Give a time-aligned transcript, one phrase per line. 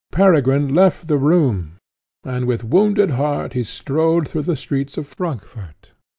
[0.11, 1.73] Peregrine left the room,
[2.23, 5.93] and with wounded heart he strolled through the streets of Frankfort.